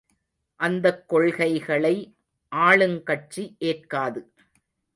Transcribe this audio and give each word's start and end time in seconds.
அந்தக் 0.59 1.03
கொள்கைகளை 1.07 1.93
ஆளுங்கட்சி 2.51 3.55
ஏற்காது. 3.59 4.21